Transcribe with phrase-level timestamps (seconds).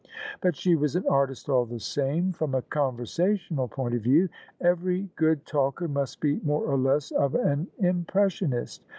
[0.41, 4.29] "But she was an artist all the same, from a conversational point of view.
[4.59, 8.83] Every good talker must be more or less of an impressionist.